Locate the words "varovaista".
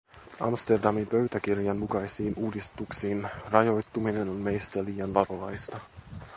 5.13-5.79